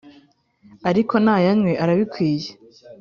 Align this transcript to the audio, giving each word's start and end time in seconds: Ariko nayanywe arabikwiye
Ariko 0.89 1.13
nayanywe 1.23 1.73
arabikwiye 1.83 2.49